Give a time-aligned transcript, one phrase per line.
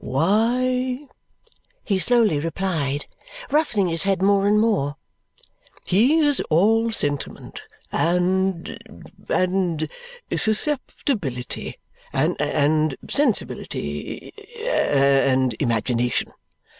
[0.03, 1.01] "Why,"
[1.83, 3.05] he slowly replied,
[3.51, 4.95] roughening his head more and more,
[5.85, 8.79] "he is all sentiment, and
[9.29, 9.87] and
[10.35, 11.77] susceptibility,
[12.11, 16.33] and and sensibility, and and imagination.